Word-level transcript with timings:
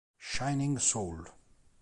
Shining 0.17 0.79
Soul 0.81 1.29